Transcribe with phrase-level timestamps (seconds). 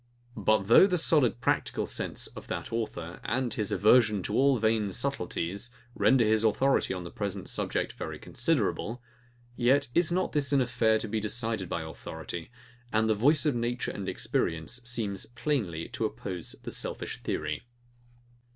[0.35, 4.89] ]But though the solid practical sense of that author, and his aversion to all vain
[4.89, 9.03] subtilties, render his authority on the present subject very considerable;
[9.55, 12.49] yet is not this an affair to be decided by authority,
[12.91, 17.67] and the voice of nature and experience seems plainly to oppose the selfish theory.